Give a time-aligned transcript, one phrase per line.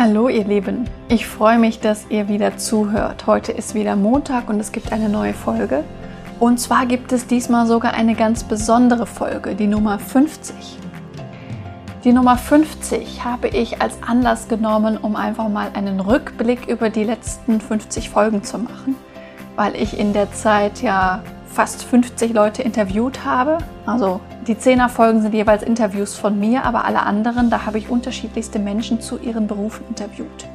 [0.00, 3.26] Hallo ihr Lieben, ich freue mich, dass ihr wieder zuhört.
[3.26, 5.82] Heute ist wieder Montag und es gibt eine neue Folge.
[6.38, 10.54] Und zwar gibt es diesmal sogar eine ganz besondere Folge, die Nummer 50.
[12.04, 17.02] Die Nummer 50 habe ich als Anlass genommen, um einfach mal einen Rückblick über die
[17.02, 18.94] letzten 50 Folgen zu machen,
[19.56, 23.58] weil ich in der Zeit ja fast 50 Leute interviewt habe.
[23.84, 27.90] Also die 10er Folgen sind jeweils Interviews von mir, aber alle anderen, da habe ich
[27.90, 30.46] unterschiedlichste Menschen zu ihren Berufen interviewt.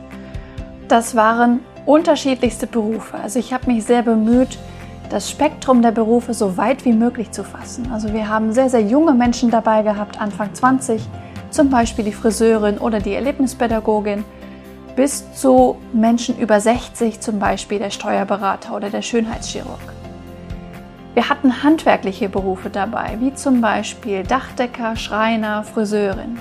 [0.88, 3.18] Das waren unterschiedlichste Berufe.
[3.22, 4.58] Also ich habe mich sehr bemüht,
[5.12, 7.92] das Spektrum der Berufe so weit wie möglich zu fassen.
[7.94, 11.00] Also wir haben sehr, sehr junge Menschen dabei gehabt, Anfang 20,
[11.52, 14.26] zum Beispiel die Friseurin oder die Erlebnispädagogin,
[14.96, 20.03] bis zu Menschen über 60, zum Beispiel der Steuerberater oder der Schönheitschirurg.
[21.14, 26.40] Wir hatten handwerkliche Berufe dabei, wie zum Beispiel Dachdecker, Schreiner, Friseurin.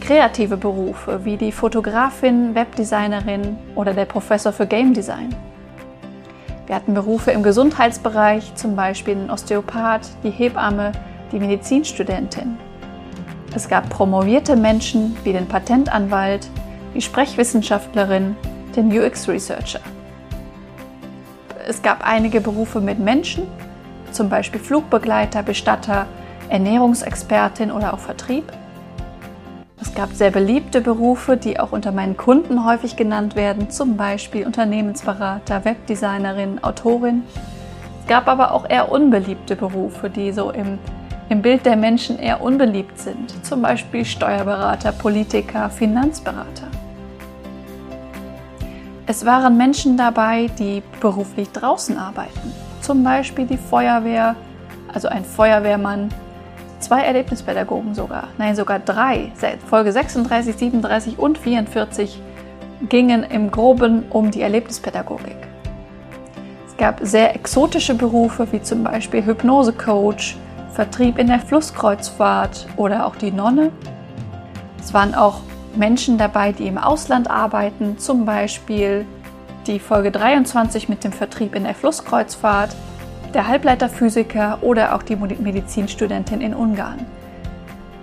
[0.00, 5.34] Kreative Berufe wie die Fotografin, Webdesignerin oder der Professor für Game Design.
[6.66, 10.92] Wir hatten Berufe im Gesundheitsbereich, zum Beispiel den Osteopath, die Hebamme,
[11.32, 12.56] die Medizinstudentin.
[13.52, 16.48] Es gab promovierte Menschen wie den Patentanwalt,
[16.94, 18.36] die Sprechwissenschaftlerin,
[18.76, 19.80] den UX-Researcher.
[21.66, 23.48] Es gab einige Berufe mit Menschen,
[24.12, 26.06] zum Beispiel Flugbegleiter, Bestatter,
[26.48, 28.44] Ernährungsexpertin oder auch Vertrieb.
[29.80, 34.46] Es gab sehr beliebte Berufe, die auch unter meinen Kunden häufig genannt werden, zum Beispiel
[34.46, 37.24] Unternehmensberater, Webdesignerin, Autorin.
[38.00, 40.78] Es gab aber auch eher unbeliebte Berufe, die so im,
[41.28, 46.68] im Bild der Menschen eher unbeliebt sind, zum Beispiel Steuerberater, Politiker, Finanzberater.
[49.06, 52.52] Es waren Menschen dabei, die beruflich draußen arbeiten,
[52.82, 54.36] zum Beispiel die Feuerwehr,
[54.92, 56.08] also ein Feuerwehrmann,
[56.80, 59.32] zwei Erlebnispädagogen sogar, nein sogar drei.
[59.68, 62.20] Folge 36, 37 und 44
[62.88, 65.36] gingen im groben um die Erlebnispädagogik.
[66.66, 70.36] Es gab sehr exotische Berufe wie zum Beispiel Hypnosecoach,
[70.72, 73.70] Vertrieb in der Flusskreuzfahrt oder auch die Nonne.
[74.80, 75.40] Es waren auch
[75.76, 79.06] Menschen dabei, die im Ausland arbeiten, zum Beispiel
[79.66, 82.74] die Folge 23 mit dem Vertrieb in der Flusskreuzfahrt,
[83.34, 87.06] der Halbleiterphysiker oder auch die Medizinstudentin in Ungarn.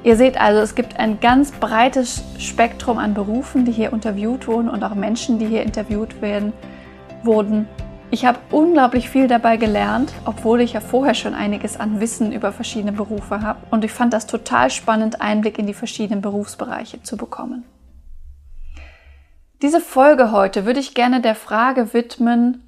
[0.04, 4.70] Ihr seht also, es gibt ein ganz breites Spektrum an Berufen, die hier interviewt wurden
[4.70, 6.54] und auch Menschen, die hier interviewt werden,
[7.24, 7.68] wurden.
[8.10, 12.52] Ich habe unglaublich viel dabei gelernt, obwohl ich ja vorher schon einiges an Wissen über
[12.52, 13.60] verschiedene Berufe habe.
[13.70, 17.66] Und ich fand das total spannend, Einblick in die verschiedenen Berufsbereiche zu bekommen.
[19.62, 22.64] Diese Folge heute würde ich gerne der Frage widmen,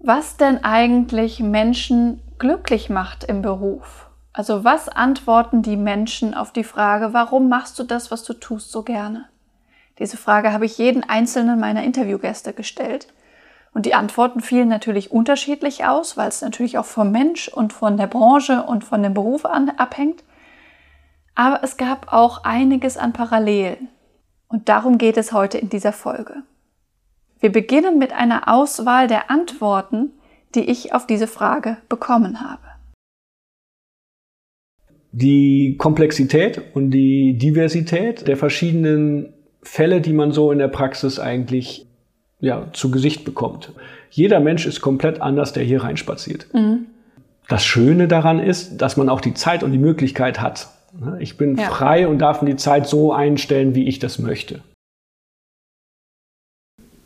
[0.00, 4.10] was denn eigentlich Menschen glücklich macht im Beruf.
[4.32, 8.72] Also was antworten die Menschen auf die Frage, warum machst du das, was du tust,
[8.72, 9.26] so gerne?
[10.00, 13.06] Diese Frage habe ich jeden einzelnen meiner Interviewgäste gestellt.
[13.72, 17.96] Und die Antworten fielen natürlich unterschiedlich aus, weil es natürlich auch vom Mensch und von
[17.96, 20.24] der Branche und von dem Beruf abhängt.
[21.36, 23.88] Aber es gab auch einiges an Parallelen.
[24.50, 26.42] Und darum geht es heute in dieser Folge.
[27.38, 30.10] Wir beginnen mit einer Auswahl der Antworten,
[30.54, 32.62] die ich auf diese Frage bekommen habe.
[35.12, 41.86] Die Komplexität und die Diversität der verschiedenen Fälle, die man so in der Praxis eigentlich
[42.40, 43.72] ja, zu Gesicht bekommt.
[44.10, 46.48] Jeder Mensch ist komplett anders, der hier reinspaziert.
[46.52, 46.86] Mhm.
[47.48, 50.68] Das Schöne daran ist, dass man auch die Zeit und die Möglichkeit hat?
[51.18, 51.68] Ich bin ja.
[51.68, 54.62] frei und darf die Zeit so einstellen, wie ich das möchte.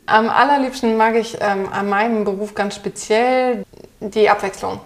[0.07, 3.63] Am allerliebsten mag ich ähm, an meinem Beruf ganz speziell
[3.99, 4.79] die Abwechslung.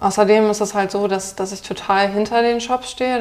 [0.00, 3.20] Außerdem ist es halt so, dass, dass ich total hinter den Shops stehe.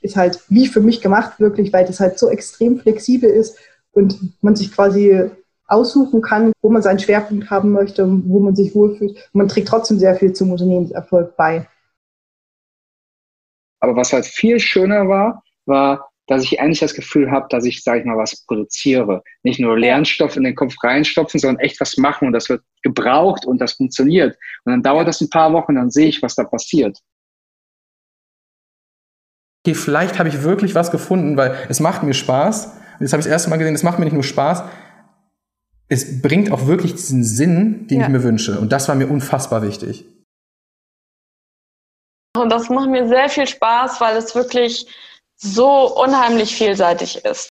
[0.00, 3.58] Ist halt wie für mich gemacht, wirklich, weil das halt so extrem flexibel ist
[3.92, 5.30] und man sich quasi
[5.66, 9.12] aussuchen kann, wo man seinen Schwerpunkt haben möchte, wo man sich wohlfühlt.
[9.12, 11.68] Und man trägt trotzdem sehr viel zum Unternehmenserfolg bei.
[13.84, 17.82] Aber was halt viel schöner war, war, dass ich eigentlich das Gefühl habe, dass ich,
[17.82, 19.22] sage ich mal, was produziere.
[19.42, 23.44] Nicht nur Lernstoff in den Kopf reinstopfen, sondern echt was machen und das wird gebraucht
[23.44, 24.38] und das funktioniert.
[24.64, 26.98] Und dann dauert das ein paar Wochen, dann sehe ich, was da passiert.
[29.66, 32.66] Okay, vielleicht habe ich wirklich was gefunden, weil es macht mir Spaß.
[32.66, 34.64] Und jetzt habe ich das erste Mal gesehen, es macht mir nicht nur Spaß,
[35.88, 38.06] es bringt auch wirklich diesen Sinn, den ja.
[38.06, 38.58] ich mir wünsche.
[38.58, 40.06] Und das war mir unfassbar wichtig.
[42.36, 44.86] Und das macht mir sehr viel Spaß, weil es wirklich
[45.36, 47.48] so unheimlich vielseitig ist.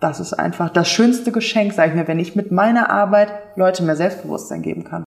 [0.00, 3.84] Das ist einfach das schönste Geschenk, sage ich mir, wenn ich mit meiner Arbeit Leute
[3.84, 5.04] mehr Selbstbewusstsein geben kann.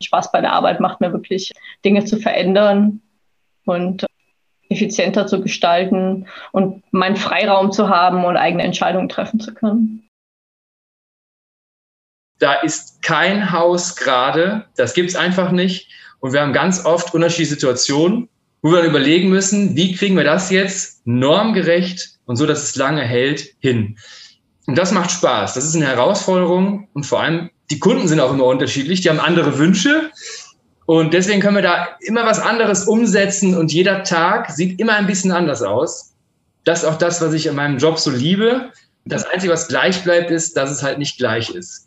[0.00, 1.52] Spaß bei der Arbeit macht mir wirklich,
[1.84, 3.02] Dinge zu verändern
[3.64, 4.06] und
[4.68, 10.05] effizienter zu gestalten und meinen Freiraum zu haben und eigene Entscheidungen treffen zu können.
[12.38, 15.88] Da ist kein Haus gerade, das gibt es einfach nicht.
[16.20, 18.28] Und wir haben ganz oft unterschiedliche Situationen,
[18.62, 22.76] wo wir dann überlegen müssen, wie kriegen wir das jetzt normgerecht und so, dass es
[22.76, 23.96] lange hält, hin.
[24.66, 25.54] Und das macht Spaß.
[25.54, 29.00] Das ist eine Herausforderung und vor allem die Kunden sind auch immer unterschiedlich.
[29.00, 30.10] Die haben andere Wünsche
[30.86, 35.06] und deswegen können wir da immer was anderes umsetzen und jeder Tag sieht immer ein
[35.06, 36.14] bisschen anders aus.
[36.64, 38.72] Das ist auch das, was ich in meinem Job so liebe.
[39.04, 41.85] Das Einzige, was gleich bleibt, ist, dass es halt nicht gleich ist.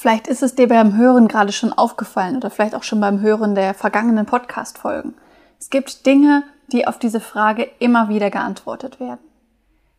[0.00, 3.54] Vielleicht ist es dir beim Hören gerade schon aufgefallen oder vielleicht auch schon beim Hören
[3.54, 5.12] der vergangenen Podcast-Folgen.
[5.58, 6.42] Es gibt Dinge,
[6.72, 9.20] die auf diese Frage immer wieder geantwortet werden.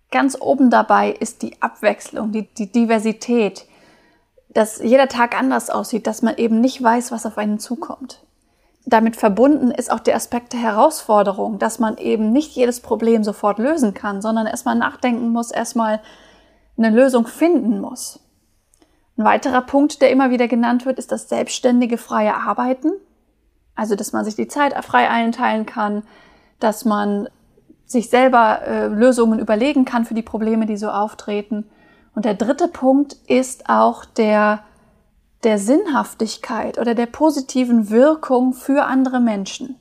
[0.09, 3.67] Ganz oben dabei ist die Abwechslung, die, die Diversität,
[4.49, 8.23] dass jeder Tag anders aussieht, dass man eben nicht weiß, was auf einen zukommt.
[8.87, 13.59] Damit verbunden ist auch der Aspekt der Herausforderung, dass man eben nicht jedes Problem sofort
[13.59, 16.01] lösen kann, sondern erstmal nachdenken muss, erstmal
[16.75, 18.20] eine Lösung finden muss.
[19.17, 22.91] Ein weiterer Punkt, der immer wieder genannt wird, ist das selbstständige freie Arbeiten.
[23.75, 26.03] Also, dass man sich die Zeit frei einteilen kann,
[26.59, 27.29] dass man
[27.85, 31.69] sich selber äh, Lösungen überlegen kann für die Probleme, die so auftreten.
[32.15, 34.63] Und der dritte Punkt ist auch der,
[35.43, 39.75] der Sinnhaftigkeit oder der positiven Wirkung für andere Menschen.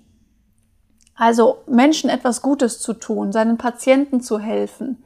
[1.14, 5.04] Also Menschen etwas Gutes zu tun, seinen Patienten zu helfen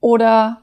[0.00, 0.62] oder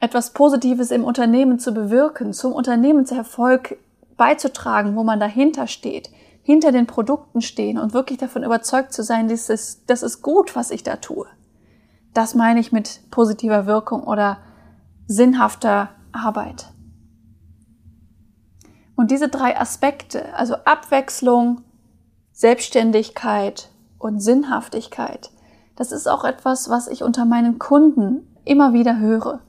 [0.00, 3.78] etwas Positives im Unternehmen zu bewirken, zum Unternehmenserfolg
[4.16, 6.10] beizutragen, wo man dahinter steht,
[6.42, 10.56] hinter den Produkten stehen und wirklich davon überzeugt zu sein, das ist, das ist gut,
[10.56, 11.26] was ich da tue.
[12.14, 14.38] Das meine ich mit positiver Wirkung oder
[15.06, 16.72] sinnhafter Arbeit.
[18.96, 21.62] Und diese drei Aspekte, also Abwechslung,
[22.32, 25.30] Selbstständigkeit und Sinnhaftigkeit,
[25.76, 29.40] das ist auch etwas, was ich unter meinen Kunden immer wieder höre.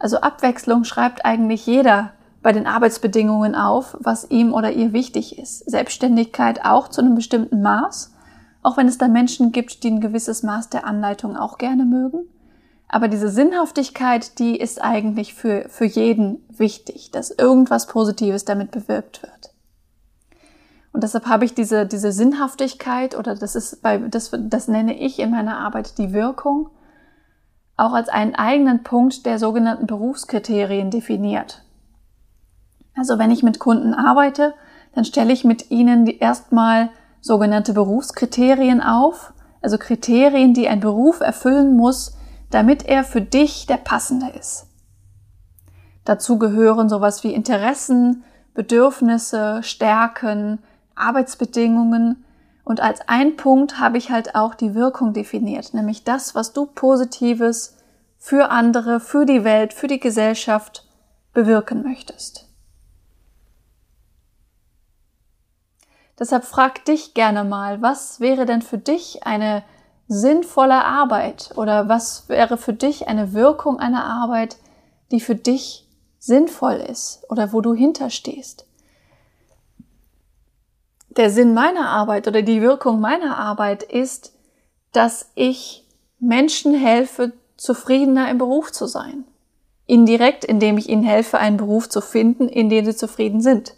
[0.00, 2.12] Also Abwechslung schreibt eigentlich jeder
[2.42, 5.70] bei den Arbeitsbedingungen auf, was ihm oder ihr wichtig ist.
[5.70, 8.14] Selbstständigkeit auch zu einem bestimmten Maß,
[8.62, 12.20] auch wenn es da Menschen gibt, die ein gewisses Maß der Anleitung auch gerne mögen.
[12.88, 19.22] Aber diese Sinnhaftigkeit, die ist eigentlich für, für jeden wichtig, dass irgendwas Positives damit bewirkt
[19.22, 19.54] wird.
[20.92, 25.20] Und deshalb habe ich diese, diese Sinnhaftigkeit oder das ist bei, das, das nenne ich
[25.20, 26.70] in meiner Arbeit die Wirkung,
[27.80, 31.62] auch als einen eigenen Punkt der sogenannten Berufskriterien definiert.
[32.96, 34.54] Also wenn ich mit Kunden arbeite,
[34.94, 36.90] dann stelle ich mit ihnen erstmal
[37.20, 39.32] sogenannte Berufskriterien auf,
[39.62, 42.16] also Kriterien, die ein Beruf erfüllen muss,
[42.50, 44.66] damit er für dich der passende ist.
[46.04, 48.24] Dazu gehören sowas wie Interessen,
[48.54, 50.58] Bedürfnisse, Stärken,
[50.94, 52.24] Arbeitsbedingungen
[52.70, 56.66] und als ein Punkt habe ich halt auch die Wirkung definiert, nämlich das, was du
[56.66, 57.76] Positives
[58.16, 60.86] für andere, für die Welt, für die Gesellschaft
[61.32, 62.48] bewirken möchtest.
[66.16, 69.64] Deshalb frag dich gerne mal, was wäre denn für dich eine
[70.06, 74.58] sinnvolle Arbeit oder was wäre für dich eine Wirkung einer Arbeit,
[75.10, 75.88] die für dich
[76.20, 78.69] sinnvoll ist oder wo du hinterstehst.
[81.20, 84.32] Der Sinn meiner Arbeit oder die Wirkung meiner Arbeit ist,
[84.92, 85.86] dass ich
[86.18, 89.24] Menschen helfe, zufriedener im Beruf zu sein.
[89.84, 93.74] Indirekt, indem ich ihnen helfe, einen Beruf zu finden, in dem sie zufrieden sind.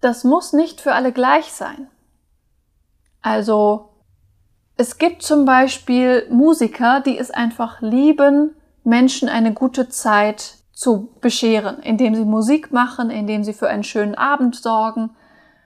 [0.00, 1.88] Das muss nicht für alle gleich sein.
[3.20, 3.90] Also
[4.78, 11.78] es gibt zum Beispiel Musiker, die es einfach lieben, Menschen eine gute Zeit zu bescheren,
[11.78, 15.10] indem sie Musik machen, indem sie für einen schönen Abend sorgen,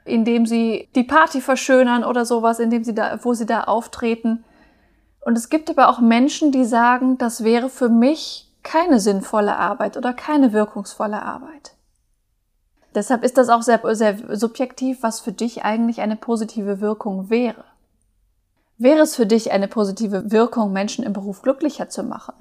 [0.04, 4.44] indem sie die Party verschönern oder sowas, indem sie da, wo sie da auftreten.
[5.24, 9.96] Und es gibt aber auch Menschen, die sagen, das wäre für mich keine sinnvolle Arbeit
[9.96, 11.72] oder keine wirkungsvolle Arbeit.
[12.94, 17.64] Deshalb ist das auch sehr, sehr subjektiv, was für dich eigentlich eine positive Wirkung wäre.
[18.76, 22.34] Wäre es für dich eine positive Wirkung, Menschen im Beruf glücklicher zu machen?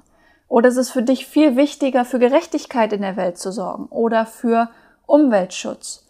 [0.48, 4.24] Oder ist es für dich viel wichtiger, für Gerechtigkeit in der Welt zu sorgen oder
[4.24, 4.70] für
[5.06, 6.06] Umweltschutz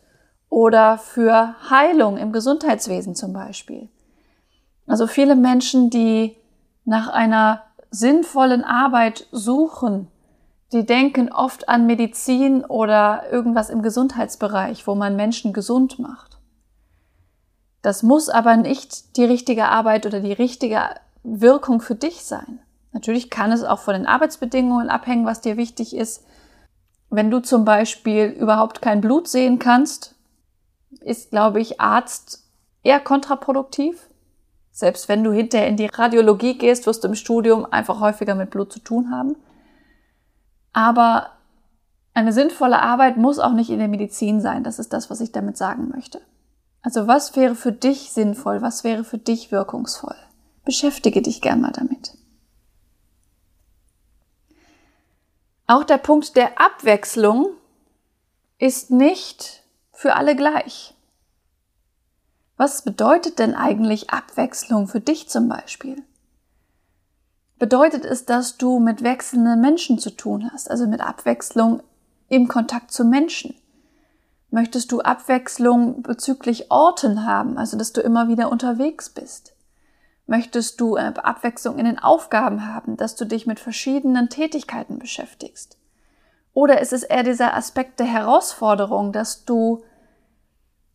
[0.49, 3.89] oder für Heilung im Gesundheitswesen zum Beispiel?
[4.87, 6.37] Also viele Menschen, die
[6.85, 10.09] nach einer sinnvollen Arbeit suchen,
[10.73, 16.39] die denken oft an Medizin oder irgendwas im Gesundheitsbereich, wo man Menschen gesund macht.
[17.83, 20.81] Das muss aber nicht die richtige Arbeit oder die richtige
[21.23, 22.61] Wirkung für dich sein.
[22.93, 26.25] Natürlich kann es auch von den Arbeitsbedingungen abhängen, was dir wichtig ist.
[27.11, 30.15] Wenn du zum Beispiel überhaupt kein Blut sehen kannst,
[31.01, 32.45] ist, glaube ich, Arzt
[32.83, 34.09] eher kontraproduktiv.
[34.71, 38.51] Selbst wenn du hinterher in die Radiologie gehst, wirst du im Studium einfach häufiger mit
[38.51, 39.37] Blut zu tun haben.
[40.73, 41.31] Aber
[42.15, 44.65] eine sinnvolle Arbeit muss auch nicht in der Medizin sein.
[44.65, 46.21] Das ist das, was ich damit sagen möchte.
[46.83, 48.63] Also was wäre für dich sinnvoll?
[48.63, 50.17] Was wäre für dich wirkungsvoll?
[50.65, 52.17] Beschäftige dich gern mal damit.
[55.71, 57.51] Auch der Punkt der Abwechslung
[58.59, 60.95] ist nicht für alle gleich.
[62.57, 66.03] Was bedeutet denn eigentlich Abwechslung für dich zum Beispiel?
[67.59, 71.83] Bedeutet es, dass du mit wechselnden Menschen zu tun hast, also mit Abwechslung
[72.29, 73.55] im Kontakt zu Menschen?
[74.51, 79.53] Möchtest du Abwechslung bezüglich Orten haben, also dass du immer wieder unterwegs bist?
[80.29, 85.79] Möchtest du Abwechslung in den Aufgaben haben, dass du dich mit verschiedenen Tätigkeiten beschäftigst?
[86.53, 89.83] Oder ist es eher dieser Aspekt der Herausforderung, dass du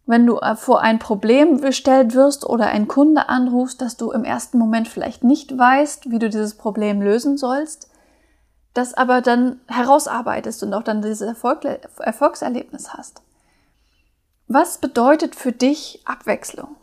[0.06, 4.24] wenn du äh, vor ein Problem gestellt wirst oder ein Kunde anrufst, dass du im
[4.24, 7.90] ersten Moment vielleicht nicht weißt, wie du dieses Problem lösen sollst,
[8.74, 11.64] das aber dann herausarbeitest und auch dann dieses Erfolg,
[12.00, 13.22] Erfolgserlebnis hast.
[14.48, 16.76] Was bedeutet für dich Abwechslung?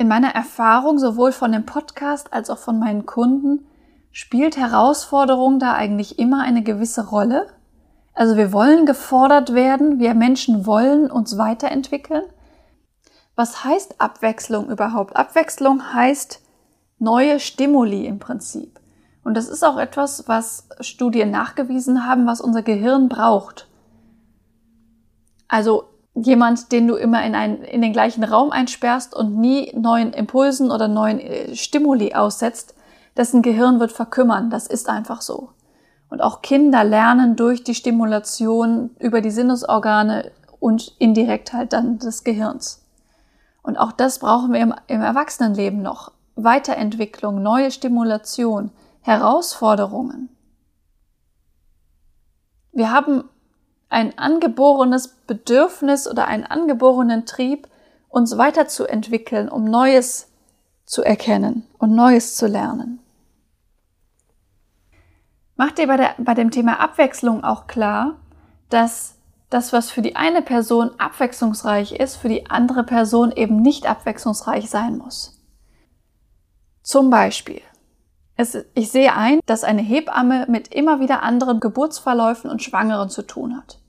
[0.00, 3.66] In meiner Erfahrung, sowohl von dem Podcast als auch von meinen Kunden,
[4.10, 7.46] spielt Herausforderung da eigentlich immer eine gewisse Rolle
[8.20, 12.24] also wir wollen gefordert werden, wir Menschen wollen uns weiterentwickeln.
[13.34, 15.16] Was heißt Abwechslung überhaupt?
[15.16, 16.42] Abwechslung heißt
[16.98, 18.78] neue Stimuli im Prinzip.
[19.22, 23.68] Und das ist auch etwas, was Studien nachgewiesen haben, was unser Gehirn braucht.
[25.48, 25.84] Also
[26.22, 30.70] jemand, den du immer in, einen, in den gleichen Raum einsperrst und nie neuen Impulsen
[30.70, 32.74] oder neuen äh, Stimuli aussetzt,
[33.16, 34.50] dessen Gehirn wird verkümmern.
[34.50, 35.50] Das ist einfach so.
[36.08, 42.24] Und auch Kinder lernen durch die Stimulation über die Sinnesorgane und indirekt halt dann des
[42.24, 42.84] Gehirns.
[43.62, 46.12] Und auch das brauchen wir im, im Erwachsenenleben noch.
[46.34, 48.70] Weiterentwicklung, neue Stimulation,
[49.02, 50.28] Herausforderungen.
[52.72, 53.24] Wir haben
[53.90, 57.68] ein angeborenes Bedürfnis oder einen angeborenen Trieb,
[58.08, 60.28] uns weiterzuentwickeln, um Neues
[60.84, 63.00] zu erkennen und Neues zu lernen.
[65.56, 68.16] Mach dir bei, der, bei dem Thema Abwechslung auch klar,
[68.70, 69.16] dass
[69.50, 74.70] das, was für die eine Person abwechslungsreich ist, für die andere Person eben nicht abwechslungsreich
[74.70, 75.38] sein muss.
[76.82, 77.60] Zum Beispiel,
[78.36, 83.22] es, ich sehe ein, dass eine Hebamme mit immer wieder anderen Geburtsverläufen und Schwangeren zu
[83.22, 83.79] tun hat.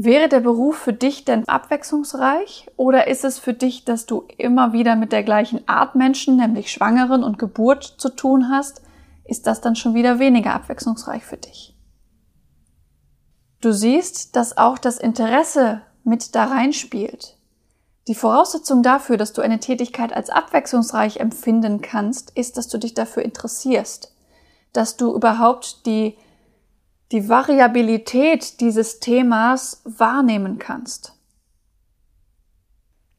[0.00, 4.72] Wäre der Beruf für dich denn abwechslungsreich oder ist es für dich, dass du immer
[4.72, 8.80] wieder mit der gleichen Art Menschen, nämlich Schwangeren und Geburt zu tun hast,
[9.24, 11.76] ist das dann schon wieder weniger abwechslungsreich für dich.
[13.60, 17.36] Du siehst, dass auch das Interesse mit da reinspielt.
[18.06, 22.94] Die Voraussetzung dafür, dass du eine Tätigkeit als abwechslungsreich empfinden kannst, ist, dass du dich
[22.94, 24.14] dafür interessierst,
[24.72, 26.16] dass du überhaupt die,
[27.12, 31.14] die Variabilität dieses Themas wahrnehmen kannst.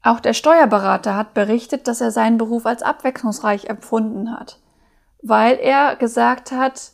[0.02, 4.58] Auch der Steuerberater hat berichtet, dass er seinen Beruf als abwechslungsreich empfunden hat
[5.22, 6.92] weil er gesagt hat,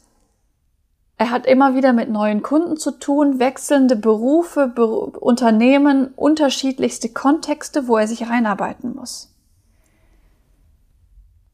[1.19, 7.89] er hat immer wieder mit neuen Kunden zu tun, wechselnde Berufe, Beru Unternehmen, unterschiedlichste Kontexte,
[7.89, 9.35] wo er sich reinarbeiten muss.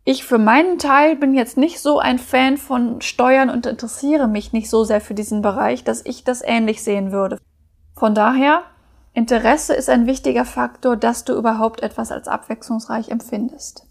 [0.04, 4.52] Ich für meinen Teil bin jetzt nicht so ein Fan von Steuern und interessiere mich
[4.52, 7.38] nicht so sehr für diesen Bereich, dass ich das ähnlich sehen würde.
[7.94, 8.62] Von daher,
[9.14, 13.86] Interesse ist ein wichtiger Faktor, dass du überhaupt etwas als abwechslungsreich empfindest.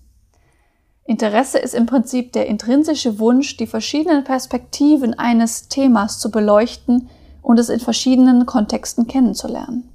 [1.05, 7.09] Interesse ist im Prinzip der intrinsische Wunsch, die verschiedenen Perspektiven eines Themas zu beleuchten
[7.41, 9.89] und es in verschiedenen Kontexten kennenzulernen.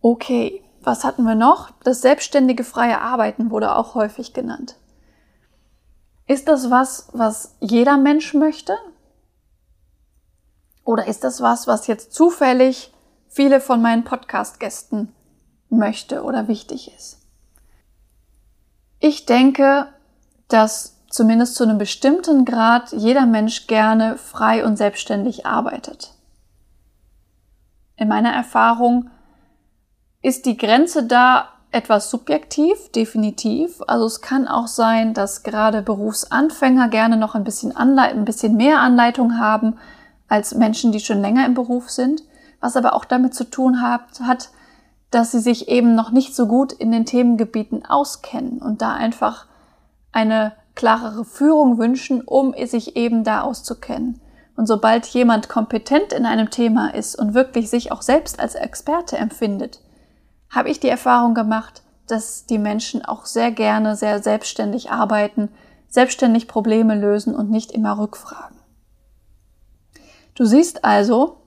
[0.00, 1.70] Okay, was hatten wir noch?
[1.84, 4.76] Das selbstständige freie Arbeiten wurde auch häufig genannt.
[6.26, 8.76] Ist das was, was jeder Mensch möchte?
[10.84, 12.92] Oder ist das was, was jetzt zufällig
[13.28, 15.12] viele von meinen Podcast-Gästen
[15.68, 17.18] möchte oder wichtig ist.
[18.98, 19.88] Ich denke,
[20.48, 26.14] dass zumindest zu einem bestimmten Grad jeder Mensch gerne frei und selbstständig arbeitet.
[27.96, 29.10] In meiner Erfahrung
[30.26, 33.80] ist die Grenze da etwas subjektiv, definitiv.
[33.86, 38.56] Also es kann auch sein, dass gerade Berufsanfänger gerne noch ein bisschen, Anleit ein bisschen
[38.56, 39.76] mehr Anleitung haben
[40.26, 42.24] als Menschen, die schon länger im Beruf sind,
[42.58, 44.48] was aber auch damit zu tun hat, hat
[45.12, 49.46] dass sie sich eben noch nicht so gut in den Themengebieten auskennen und da einfach
[50.10, 54.20] eine klarere Führung wünschen, um sich eben da auszukennen.
[54.56, 59.16] Und sobald jemand kompetent in einem Thema ist und wirklich sich auch selbst als Experte
[59.16, 59.78] empfindet,
[60.50, 65.50] habe ich die Erfahrung gemacht, dass die Menschen auch sehr gerne sehr selbstständig arbeiten,
[65.88, 68.56] selbstständig Probleme lösen und nicht immer rückfragen.
[70.34, 71.38] Du siehst also,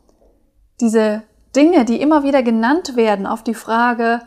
[0.82, 1.24] diese
[1.56, 4.22] Dinge, die immer wieder genannt werden auf die Frage,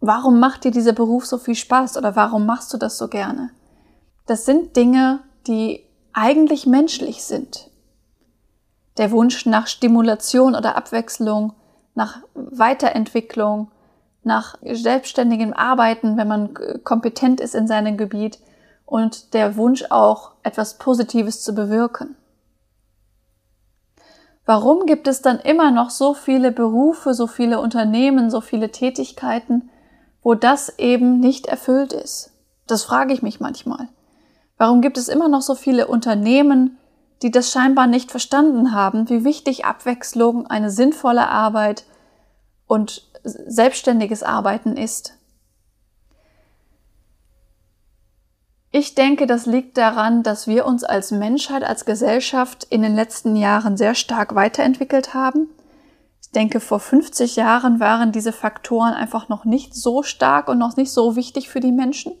[0.00, 3.50] warum macht dir dieser Beruf so viel Spaß oder warum machst du das so gerne?
[4.26, 7.70] Das sind Dinge, die eigentlich menschlich sind.
[8.96, 11.52] Der Wunsch nach Stimulation oder Abwechslung,
[11.94, 13.70] nach Weiterentwicklung,
[14.28, 16.54] nach selbstständigem Arbeiten, wenn man
[16.84, 18.38] kompetent ist in seinem Gebiet
[18.86, 22.14] und der Wunsch auch, etwas Positives zu bewirken.
[24.46, 29.68] Warum gibt es dann immer noch so viele Berufe, so viele Unternehmen, so viele Tätigkeiten,
[30.22, 32.32] wo das eben nicht erfüllt ist?
[32.66, 33.88] Das frage ich mich manchmal.
[34.56, 36.78] Warum gibt es immer noch so viele Unternehmen,
[37.22, 41.84] die das scheinbar nicht verstanden haben, wie wichtig Abwechslung, eine sinnvolle Arbeit
[42.66, 45.14] und selbstständiges Arbeiten ist?
[48.70, 53.34] Ich denke, das liegt daran, dass wir uns als Menschheit, als Gesellschaft in den letzten
[53.34, 55.48] Jahren sehr stark weiterentwickelt haben.
[56.20, 60.76] Ich denke, vor 50 Jahren waren diese Faktoren einfach noch nicht so stark und noch
[60.76, 62.12] nicht so wichtig für die Menschen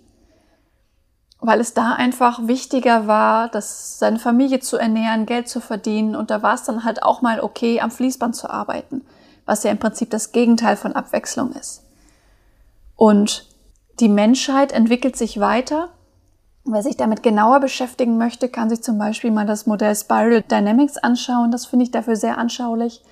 [1.40, 6.30] weil es da einfach wichtiger war, dass seine Familie zu ernähren, Geld zu verdienen und
[6.30, 9.02] da war es dann halt auch mal okay, am Fließband zu arbeiten,
[9.48, 11.82] was ja im Prinzip das Gegenteil von Abwechslung ist.
[12.96, 13.48] Und
[13.98, 15.88] die Menschheit entwickelt sich weiter.
[16.64, 20.98] Wer sich damit genauer beschäftigen möchte, kann sich zum Beispiel mal das Modell Spiral Dynamics
[20.98, 21.50] anschauen.
[21.50, 23.02] Das finde ich dafür sehr anschaulich.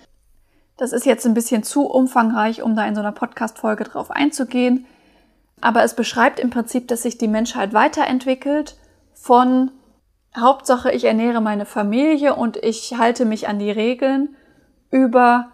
[0.76, 4.84] Das ist jetzt ein bisschen zu umfangreich, um da in so einer Podcast-Folge drauf einzugehen.
[5.62, 8.76] Aber es beschreibt im Prinzip, dass sich die Menschheit weiterentwickelt
[9.14, 9.70] von
[10.38, 14.36] Hauptsache, ich ernähre meine Familie und ich halte mich an die Regeln
[14.90, 15.48] über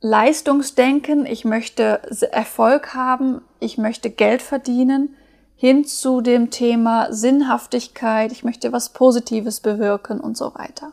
[0.00, 5.16] Leistungsdenken, ich möchte Erfolg haben, ich möchte Geld verdienen,
[5.56, 10.92] hin zu dem Thema Sinnhaftigkeit, ich möchte was Positives bewirken und so weiter.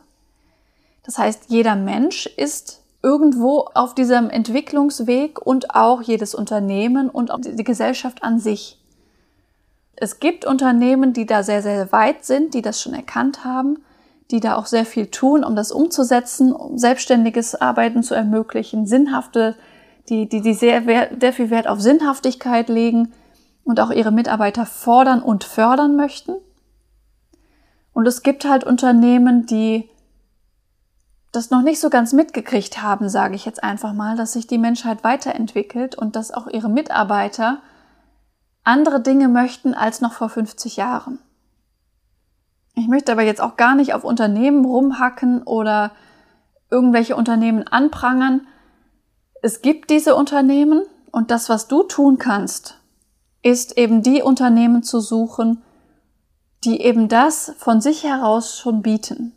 [1.04, 7.38] Das heißt, jeder Mensch ist irgendwo auf diesem Entwicklungsweg und auch jedes Unternehmen und auch
[7.40, 8.80] die Gesellschaft an sich.
[9.94, 13.78] Es gibt Unternehmen, die da sehr, sehr weit sind, die das schon erkannt haben,
[14.30, 19.56] die da auch sehr viel tun, um das umzusetzen, um selbstständiges Arbeiten zu ermöglichen, sinnhafte,
[20.08, 20.82] die, die, die sehr,
[21.20, 23.12] sehr viel Wert auf Sinnhaftigkeit legen
[23.64, 26.34] und auch ihre Mitarbeiter fordern und fördern möchten.
[27.92, 29.88] Und es gibt halt Unternehmen, die
[31.32, 34.58] das noch nicht so ganz mitgekriegt haben, sage ich jetzt einfach mal, dass sich die
[34.58, 37.60] Menschheit weiterentwickelt und dass auch ihre Mitarbeiter
[38.64, 41.18] andere Dinge möchten als noch vor 50 Jahren.
[42.78, 45.92] Ich möchte aber jetzt auch gar nicht auf Unternehmen rumhacken oder
[46.70, 48.46] irgendwelche Unternehmen anprangern.
[49.42, 52.78] Es gibt diese Unternehmen und das, was du tun kannst,
[53.42, 55.62] ist eben die Unternehmen zu suchen,
[56.64, 59.32] die eben das von sich heraus schon bieten.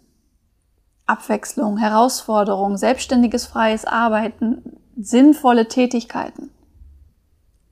[1.06, 6.52] Abwechslung, Herausforderung, selbstständiges freies Arbeiten, sinnvolle Tätigkeiten.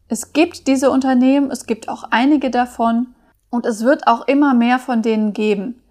[0.08, 3.16] Es gibt diese Unternehmen, es gibt auch einige davon
[3.50, 5.82] und es wird auch immer mehr von denen geben.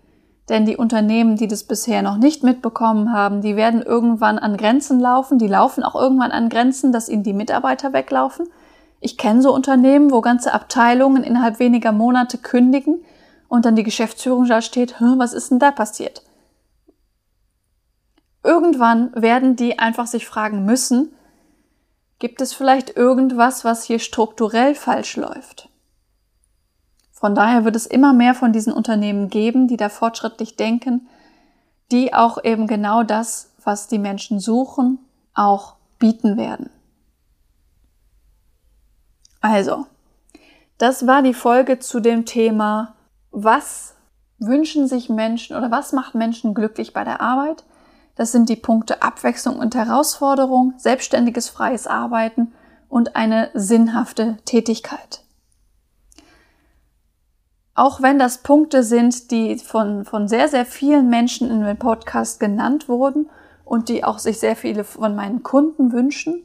[0.48, 5.00] Denn die Unternehmen, die das bisher noch nicht mitbekommen haben, die werden irgendwann an Grenzen
[5.00, 8.48] laufen, die laufen auch irgendwann an Grenzen, dass ihnen die Mitarbeiter weglaufen.
[9.00, 13.04] Ich kenne so Unternehmen, wo ganze Abteilungen innerhalb weniger Monate kündigen
[13.48, 16.22] und dann die Geschäftsführung da steht, was ist denn da passiert?
[18.44, 21.12] Irgendwann werden die einfach sich fragen müssen,
[22.20, 25.68] gibt es vielleicht irgendwas, was hier strukturell falsch läuft?
[27.26, 31.08] Von daher wird es immer mehr von diesen Unternehmen geben, die da fortschrittlich denken,
[31.90, 35.00] die auch eben genau das, was die Menschen suchen,
[35.34, 36.70] auch bieten werden.
[39.40, 39.86] Also,
[40.78, 42.94] das war die Folge zu dem Thema,
[43.32, 43.96] was
[44.38, 47.64] wünschen sich Menschen oder was macht Menschen glücklich bei der Arbeit?
[48.14, 52.52] Das sind die Punkte Abwechslung und Herausforderung, selbstständiges freies Arbeiten
[52.88, 55.25] und eine sinnhafte Tätigkeit.
[57.76, 62.40] Auch wenn das Punkte sind, die von, von sehr, sehr vielen Menschen in dem Podcast
[62.40, 63.28] genannt wurden
[63.66, 66.42] und die auch sich sehr viele von meinen Kunden wünschen,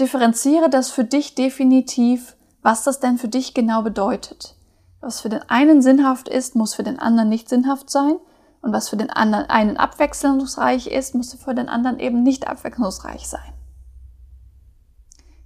[0.00, 4.56] differenziere das für dich definitiv, was das denn für dich genau bedeutet.
[5.02, 8.16] Was für den einen sinnhaft ist, muss für den anderen nicht sinnhaft sein
[8.62, 13.28] und was für den anderen einen abwechslungsreich ist, muss für den anderen eben nicht abwechslungsreich
[13.28, 13.52] sein.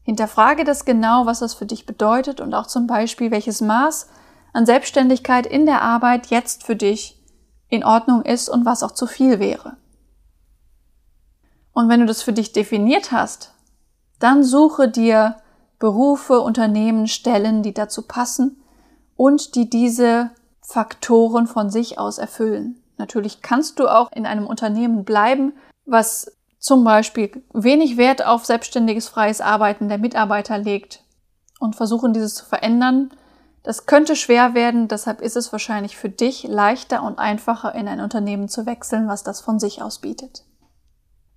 [0.05, 4.07] Hinterfrage das genau, was das für dich bedeutet und auch zum Beispiel, welches Maß
[4.53, 7.21] an Selbstständigkeit in der Arbeit jetzt für dich
[7.69, 9.77] in Ordnung ist und was auch zu viel wäre.
[11.73, 13.55] Und wenn du das für dich definiert hast,
[14.19, 15.37] dann suche dir
[15.79, 18.63] Berufe, Unternehmen, Stellen, die dazu passen
[19.17, 22.83] und die diese Faktoren von sich aus erfüllen.
[22.99, 25.55] Natürlich kannst du auch in einem Unternehmen bleiben,
[25.87, 31.03] was zum Beispiel wenig Wert auf selbstständiges freies Arbeiten der Mitarbeiter legt
[31.59, 33.11] und versuchen, dieses zu verändern.
[33.63, 38.01] Das könnte schwer werden, deshalb ist es wahrscheinlich für dich leichter und einfacher, in ein
[38.01, 40.45] Unternehmen zu wechseln, was das von sich aus bietet.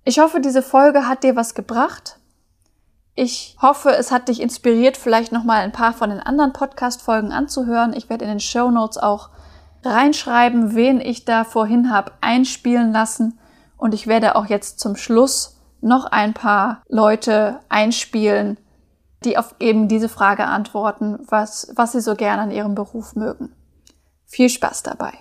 [0.04, 2.18] Ich hoffe, diese Folge hat dir was gebracht.
[3.14, 7.92] Ich hoffe, es hat dich inspiriert, vielleicht nochmal ein paar von den anderen Podcast-Folgen anzuhören.
[7.92, 9.30] Ich werde in den Show Notes auch
[9.84, 13.38] reinschreiben, wen ich da vorhin habe einspielen lassen.
[13.76, 18.56] Und ich werde auch jetzt zum Schluss noch ein paar Leute einspielen,
[19.24, 23.50] die auf eben diese Frage antworten, was, was sie so gerne an ihrem Beruf mögen.
[24.26, 25.12] Viel Spaß dabei.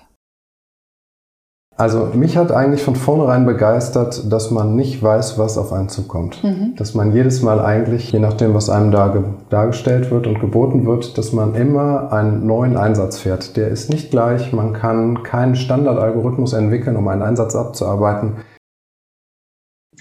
[1.75, 6.43] Also mich hat eigentlich von vornherein begeistert, dass man nicht weiß, was auf einen zukommt.
[6.43, 6.75] Mhm.
[6.75, 11.17] Dass man jedes Mal eigentlich, je nachdem, was einem da dargestellt wird und geboten wird,
[11.17, 13.57] dass man immer einen neuen Einsatz fährt.
[13.57, 18.33] Der ist nicht gleich, man kann keinen Standardalgorithmus entwickeln, um einen Einsatz abzuarbeiten.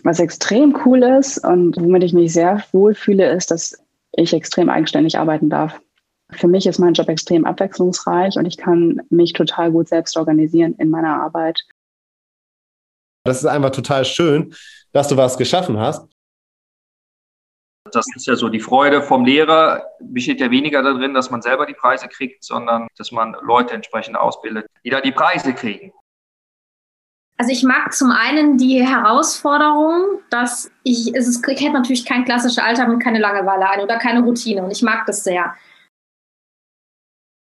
[0.05, 3.82] Was extrem cool ist und womit ich mich sehr wohl fühle, ist, dass
[4.13, 5.81] ich extrem eigenständig arbeiten darf.
[6.31, 10.75] Für mich ist mein Job extrem abwechslungsreich und ich kann mich total gut selbst organisieren
[10.79, 11.63] in meiner Arbeit.
[13.25, 14.55] Das ist einfach total schön,
[14.93, 16.09] dass du was geschaffen hast.
[17.93, 21.67] Das ist ja so die Freude vom Lehrer, besteht ja weniger darin, dass man selber
[21.67, 25.93] die Preise kriegt, sondern dass man Leute entsprechend ausbildet, die da die Preise kriegen.
[27.43, 32.25] Also ich mag zum einen die Herausforderung, dass ich, es ist, ich hätte natürlich kein
[32.25, 35.53] klassischer Alltag und keine Langeweile ein oder keine Routine und ich mag das sehr.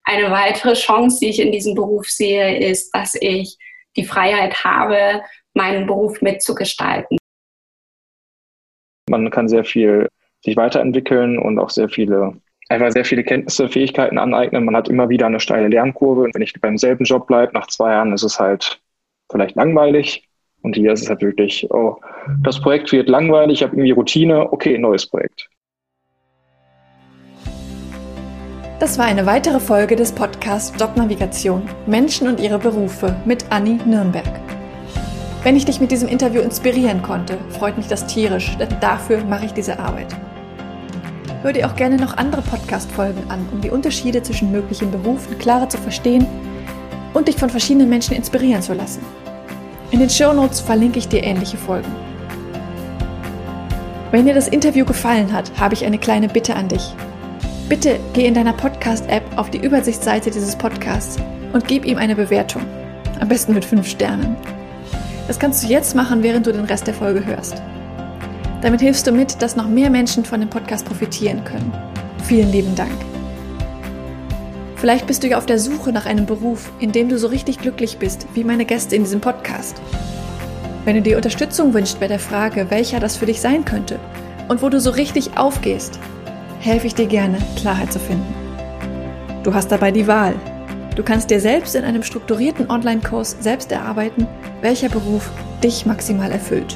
[0.03, 3.59] Eine weitere Chance, die ich in diesem Beruf sehe, ist, dass ich
[3.95, 5.21] die Freiheit habe,
[5.53, 7.19] meinen Beruf mitzugestalten.
[9.07, 10.07] Man kann sehr viel
[10.43, 14.65] sich weiterentwickeln und auch sehr viele, einfach sehr viele Kenntnisse, Fähigkeiten aneignen.
[14.65, 16.21] Man hat immer wieder eine steile Lernkurve.
[16.21, 18.81] Und wenn ich beim selben Job bleibe, nach zwei Jahren ist es halt
[19.31, 20.27] vielleicht langweilig.
[20.63, 21.97] Und hier ist es halt wirklich, oh,
[22.43, 25.49] das Projekt wird langweilig, ich habe irgendwie Routine, okay, neues Projekt.
[28.79, 34.39] Das war eine weitere Folge des Podcasts Jobnavigation Menschen und ihre Berufe mit Anni Nürnberg.
[35.43, 39.45] Wenn ich dich mit diesem Interview inspirieren konnte, freut mich das tierisch, denn dafür mache
[39.45, 40.15] ich diese Arbeit.
[41.41, 45.69] Hör dir auch gerne noch andere Podcast-Folgen an, um die Unterschiede zwischen möglichen Berufen klarer
[45.69, 46.25] zu verstehen
[47.13, 49.01] und dich von verschiedenen Menschen inspirieren zu lassen.
[49.91, 51.91] In den Show Notes verlinke ich dir ähnliche Folgen.
[54.09, 56.95] Wenn dir das Interview gefallen hat, habe ich eine kleine Bitte an dich.
[57.67, 61.17] Bitte geh in deiner Podcast-App auf die Übersichtsseite dieses Podcasts
[61.51, 62.61] und gib ihm eine Bewertung.
[63.19, 64.37] Am besten mit fünf Sternen.
[65.27, 67.61] Das kannst du jetzt machen, während du den Rest der Folge hörst.
[68.61, 71.73] Damit hilfst du mit, dass noch mehr Menschen von dem Podcast profitieren können.
[72.23, 73.10] Vielen lieben Dank.
[74.81, 77.59] Vielleicht bist du ja auf der Suche nach einem Beruf, in dem du so richtig
[77.59, 79.79] glücklich bist, wie meine Gäste in diesem Podcast.
[80.85, 83.99] Wenn du dir Unterstützung wünschst bei der Frage, welcher das für dich sein könnte
[84.47, 85.99] und wo du so richtig aufgehst,
[86.59, 88.33] helfe ich dir gerne, Klarheit zu finden.
[89.43, 90.33] Du hast dabei die Wahl.
[90.95, 94.25] Du kannst dir selbst in einem strukturierten Online-Kurs selbst erarbeiten,
[94.61, 95.29] welcher Beruf
[95.63, 96.75] dich maximal erfüllt.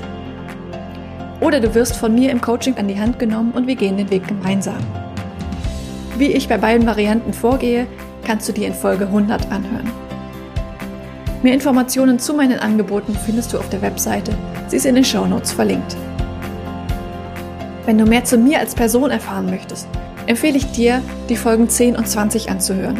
[1.42, 4.12] Oder du wirst von mir im Coaching an die Hand genommen und wir gehen den
[4.12, 5.05] Weg gemeinsam.
[6.18, 7.88] Wie ich bei beiden Varianten vorgehe,
[8.26, 9.92] kannst du dir in Folge 100 anhören.
[11.44, 14.34] Mehr Informationen zu meinen Angeboten findest du auf der Webseite.
[14.68, 15.98] Sie ist in den Show Notes verlinkt.
[17.86, 19.90] Wenn du mehr zu mir als Person erfahren möchtest,
[20.26, 23.00] empfehle ich dir, die Folgen 10 und 20 anzuhören.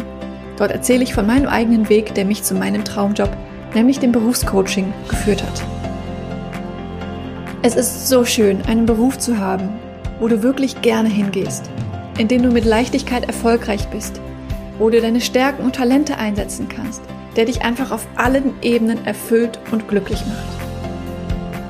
[0.58, 3.30] Dort erzähle ich von meinem eigenen Weg, der mich zu meinem Traumjob,
[3.74, 5.64] nämlich dem Berufscoaching, geführt hat.
[7.62, 9.70] Es ist so schön, einen Beruf zu haben,
[10.20, 11.68] wo du wirklich gerne hingehst,
[12.18, 14.20] in dem du mit Leichtigkeit erfolgreich bist,
[14.78, 17.02] wo du deine Stärken und Talente einsetzen kannst,
[17.36, 20.56] der dich einfach auf allen Ebenen erfüllt und glücklich macht.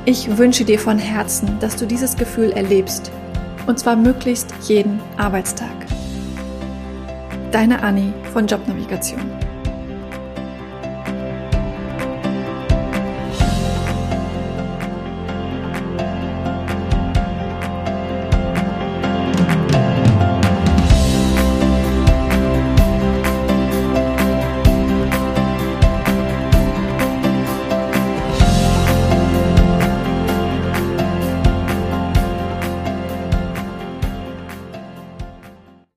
[0.05, 3.11] Ich wünsche dir von Herzen, dass du dieses Gefühl erlebst.
[3.67, 5.75] Und zwar möglichst jeden Arbeitstag.
[7.51, 9.46] Deine Anni von Jobnavigation.